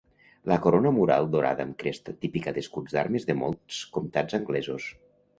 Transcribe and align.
La 0.51 0.55
corona 0.61 0.91
mural 0.93 1.27
dorada 1.33 1.65
amb 1.67 1.75
cresta, 1.83 2.15
típica 2.25 2.53
d'escuts 2.55 2.95
d'armes 2.95 3.27
de 3.31 3.35
molts 3.41 3.83
comtats 3.99 4.39
anglesos. 4.39 4.89